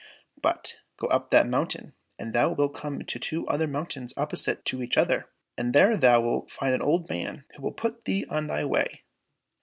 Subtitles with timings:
[0.41, 4.81] But go up that mountain, and thou wilt come to two other mountains opposite to
[4.81, 8.47] each other, and there thou wilt find an old man, who will put thee on
[8.47, 9.03] thy way."